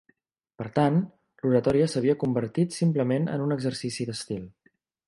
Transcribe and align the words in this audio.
Per 0.61 0.65
tant, 0.79 0.97
l'oratòria 1.43 1.91
s'havia 1.93 2.17
convertit 2.27 2.81
simplement 2.81 3.31
en 3.37 3.49
un 3.49 3.57
exercici 3.59 4.11
d'estil. 4.11 4.47